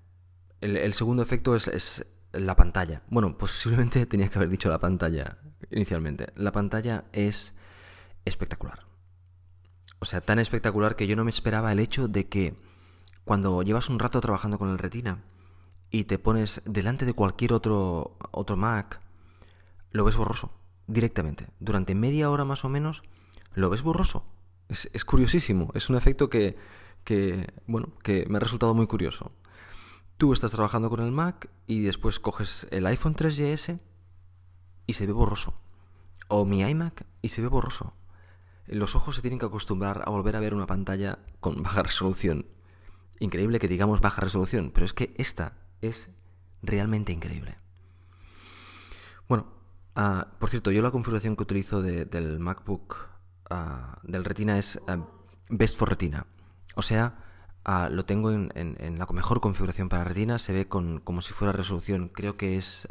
[0.62, 3.02] el, segundo efecto es la pantalla.
[3.08, 5.38] Bueno, posiblemente tenía que haber dicho la pantalla
[5.70, 6.32] inicialmente.
[6.36, 7.54] La pantalla es
[8.24, 8.86] espectacular.
[9.98, 12.54] O sea, tan espectacular que yo no me esperaba el hecho de que
[13.24, 15.22] cuando llevas un rato trabajando con el retina
[15.90, 19.00] y te pones delante de cualquier otro, otro Mac,
[19.90, 20.52] lo ves borroso,
[20.86, 21.48] directamente.
[21.58, 23.02] Durante media hora más o menos,
[23.54, 24.24] lo ves borroso.
[24.68, 26.56] Es, curiosísimo, es un efecto que,
[27.02, 29.32] que, bueno, que me ha resultado muy curioso.
[30.20, 33.80] Tú estás trabajando con el Mac y después coges el iPhone 3GS
[34.86, 35.58] y se ve borroso.
[36.28, 37.94] O mi iMac y se ve borroso.
[38.66, 42.44] Los ojos se tienen que acostumbrar a volver a ver una pantalla con baja resolución
[43.18, 46.10] increíble que digamos baja resolución, pero es que esta es
[46.60, 47.56] realmente increíble.
[49.26, 49.46] Bueno,
[49.96, 53.08] ah, por cierto, yo la configuración que utilizo del MacBook
[53.48, 54.98] ah, del Retina es ah,
[55.48, 56.26] Best for Retina.
[56.74, 57.29] O sea,
[57.64, 62.34] lo tengo en, la mejor configuración para Retina, se ve como si fuera resolución, creo
[62.34, 62.86] que es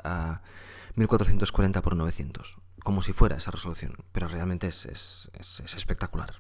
[0.96, 6.36] 1440 x 900, como si fuera esa resolución, pero realmente es espectacular.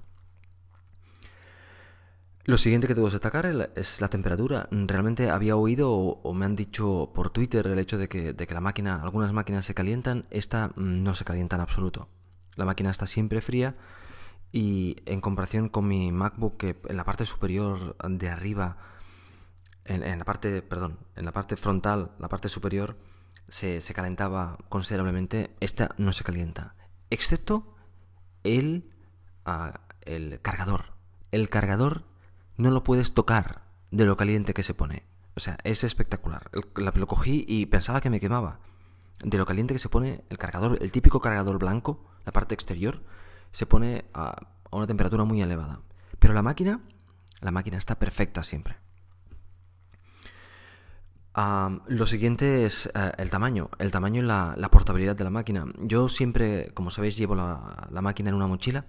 [2.50, 4.68] Lo siguiente que debo destacar es la temperatura.
[4.72, 9.04] Realmente había oído o, me han dicho por Twitter el hecho de que, la máquina,
[9.04, 12.10] algunas máquinas se calientan, esta mm, no se calienta en absoluto.
[12.56, 13.76] La máquina está siempre fría
[14.52, 18.78] y en comparación con mi MacBook que en la parte superior de arriba,
[19.86, 22.98] en, la parte, perdón, en la parte frontal, la parte superior,
[23.48, 26.76] se, calentaba considerablemente, esta no se calienta,
[27.10, 27.76] excepto
[28.44, 28.90] el,
[29.46, 30.94] ah, el cargador.
[31.32, 32.04] El cargador
[32.58, 35.04] no lo puedes tocar de lo caliente que se pone.
[35.36, 36.50] O sea, es espectacular.
[36.76, 38.60] Lo cogí y pensaba que me quemaba.
[39.24, 43.02] De lo caliente que se pone el cargador, el típico cargador blanco, la parte exterior,
[43.52, 44.36] se pone a,
[44.72, 45.82] una temperatura muy elevada.
[46.20, 46.82] Pero la máquina,
[47.42, 48.78] la máquina está perfecta siempre.
[51.88, 55.66] lo siguiente es eh, el tamaño, el tamaño y la, portabilidad de la máquina.
[55.80, 58.86] Yo siempre, como sabéis, llevo la máquina en una mochila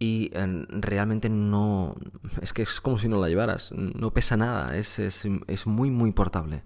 [0.00, 0.30] y
[0.70, 1.94] realmente no...
[2.40, 6.10] Es que es como si no la llevaras, no pesa nada, es, es, muy, muy
[6.12, 6.64] portable.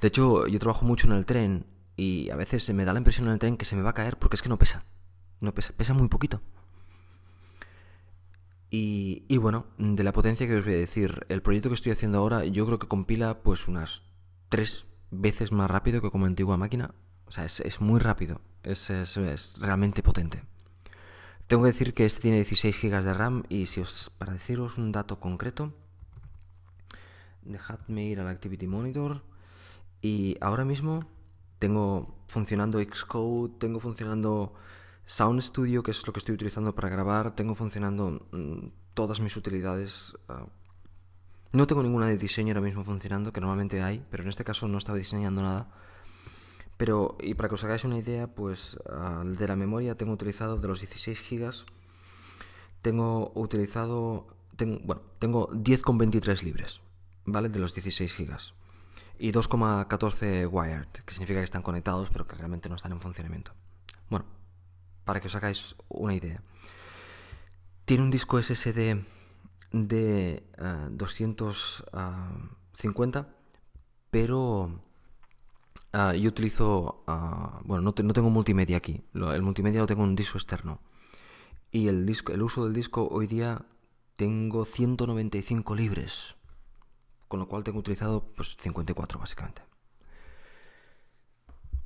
[0.00, 3.26] De hecho, yo trabajo mucho en el tren y a veces me da la impresión
[3.26, 4.84] en el tren que se me va a caer porque es que no pesa,
[5.40, 6.40] no pesa, pesa muy poquito.
[8.70, 11.92] Y, y bueno, de la potencia que os voy a decir, el proyecto que estoy
[11.92, 14.04] haciendo ahora yo creo que compila pues unas
[14.48, 16.94] tres veces más rápido que como antigua máquina.
[17.26, 20.42] O sea, es, es muy rápido, es, es realmente potente.
[21.50, 24.78] Tengo que decir que este tiene 16 GB de RAM y si os para deciros
[24.78, 25.74] un dato concreto,
[27.42, 29.24] dejadme ir al Activity Monitor
[30.00, 31.06] y ahora mismo
[31.58, 34.54] tengo funcionando Xcode, tengo funcionando
[35.10, 39.36] Sound Studio, que es lo que estoy utilizando para grabar, tengo funcionando mm, todas mis
[39.36, 40.14] utilidades.
[40.28, 40.46] Ah,
[41.50, 44.68] no tengo ninguna de diseño ahora mismo funcionando, que normalmente hay, pero en este caso
[44.68, 45.68] no estaba diseñando nada.
[46.76, 48.78] Pero, y para que os hagáis una idea, pues
[49.24, 51.66] de la memoria tengo utilizado de los 16 gigas,
[52.80, 56.82] tengo utilizado, tengo, bueno, tengo 10,23 libres,
[57.24, 57.48] ¿vale?
[57.48, 58.54] De los 16 gigas.
[59.18, 63.52] Y 2,14 wired, que significa que están conectados, pero que realmente no están en funcionamiento.
[65.04, 66.42] Para que os hagáis una idea.
[67.84, 69.04] Tiene un disco SSD
[69.72, 70.42] de
[70.90, 73.28] 250,
[74.10, 74.80] pero
[75.92, 80.10] Ah, yo utilizo, uh, bueno, no, no, tengo multimedia aquí, el multimedia lo tengo en
[80.10, 80.80] un disco externo.
[81.72, 83.64] Y el, disco, el uso del disco hoy día
[84.16, 86.36] tengo 195 libres,
[87.26, 89.62] con lo cual tengo utilizado pues 54 básicamente.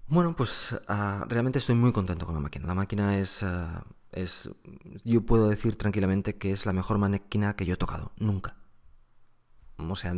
[0.07, 2.67] Bueno, pues uh, realmente estoy muy contento con la máquina.
[2.67, 3.45] La máquina es,
[4.13, 4.51] es,
[5.05, 8.57] yo puedo decir tranquilamente que es la mejor máquina que yo he tocado, nunca.
[9.79, 10.15] O sea,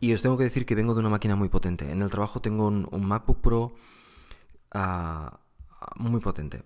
[0.00, 1.90] y os tengo que decir que vengo de una máquina muy potente.
[1.90, 3.74] En el trabajo tengo un, MacBook Pro
[4.72, 5.40] ah,
[5.96, 6.62] muy potente.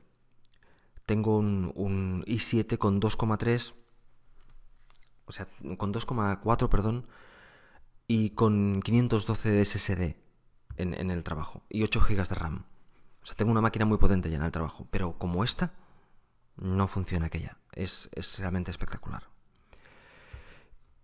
[1.06, 3.74] Tengo un, i7 con 2,3,
[5.26, 5.48] o sea,
[5.78, 7.06] con 2,4, perdón.
[8.06, 10.19] y con 512 de SSD
[10.82, 12.64] en, el trabajo y 8 GB de RAM.
[13.22, 15.72] O sea, tengo una máquina muy potente ya en el trabajo, pero como esta,
[16.56, 17.58] no funciona aquella.
[17.72, 19.24] Es, es realmente espectacular.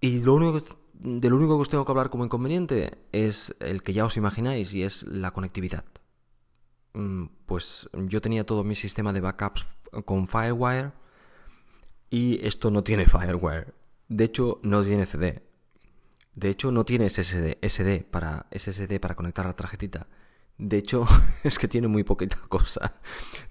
[0.00, 3.54] Y lo único que, de lo único que os tengo que hablar como inconveniente es
[3.60, 5.84] el que ya os imagináis y es la conectividad.
[6.94, 9.66] Mm, pues yo tenía todo mi sistema de backups
[10.04, 10.92] con Firewire
[12.10, 13.74] y esto no tiene Firewire.
[14.08, 15.45] De hecho, no tiene CD.
[16.36, 20.06] De hecho, no tiene SSD, SD para, SSD para conectar la tarjetita.
[20.58, 21.06] De hecho,
[21.42, 22.94] es que tiene muy poquita cosa.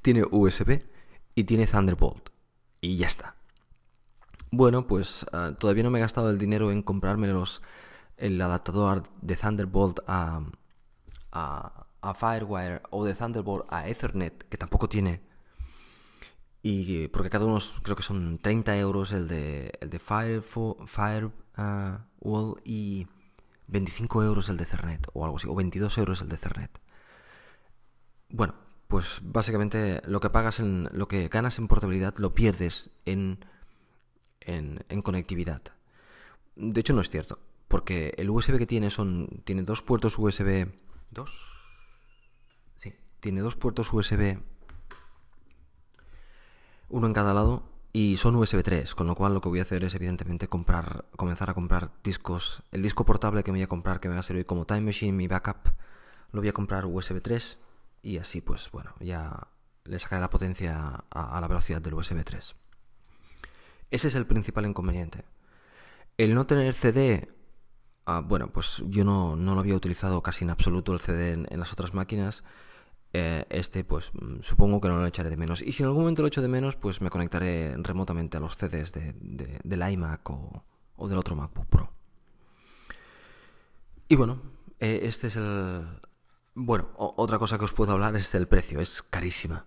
[0.01, 0.83] Tiene USB
[1.33, 2.29] y tiene Thunderbolt.
[2.81, 3.35] Y ya está.
[4.51, 7.63] Bueno, pues ah, todavía no me he gastado el dinero en comprarme los,
[8.17, 10.41] el adaptador de Thunderbolt a,
[11.31, 15.21] a, Firewire o de Thunderbolt a Ethernet, que tampoco tiene.
[16.67, 21.29] Y porque cada uno creo que son 30 euros el de, el de Firewall Fire,
[21.57, 22.07] ah,
[22.63, 23.05] y
[23.67, 26.81] 25 euros el de Ethernet o algo así, o 22 euros el de Ethernet.
[28.29, 28.55] Bueno,
[28.87, 33.45] pues básicamente lo que pagas en lo que ganas en portabilidad lo pierdes en
[34.41, 35.61] en, conectividad.
[36.55, 37.37] De hecho, no es cierto,
[37.67, 40.67] porque el USB que tiene son tiene dos puertos USB.
[41.11, 41.31] ¿Dos?
[42.75, 44.39] Sí, tiene dos puertos USB,
[46.89, 47.63] uno en cada lado,
[47.93, 51.05] y son USB 3, con lo cual lo que voy a hacer es evidentemente comprar,
[51.15, 52.63] comenzar a comprar discos.
[52.71, 54.81] El disco portable que me voy a comprar, que me va a servir como Time
[54.81, 55.69] Machine, mi backup,
[56.31, 57.59] lo voy a comprar USB 3
[58.01, 59.47] y así pues bueno, ya
[59.85, 62.55] le sacaré la potencia a la velocidad del USB 3.
[63.91, 65.23] Ese es el principal inconveniente.
[66.17, 67.29] El no tener CD,
[68.05, 71.71] ah, bueno, pues yo no, lo había utilizado casi en absoluto el CD en, las
[71.71, 72.43] otras máquinas.
[73.17, 75.61] Eh, este, pues mm, supongo que no lo echaré de menos.
[75.61, 78.57] Y si en algún momento lo echo de menos, pues me conectaré remotamente a los
[78.57, 79.15] CDs de,
[79.63, 81.93] del iMac o, del otro MacBook Pro.
[84.09, 84.41] Y bueno,
[84.81, 85.85] eh, este es el...
[86.55, 89.65] Bueno, otra cosa que os puedo hablar es el precio, es carísima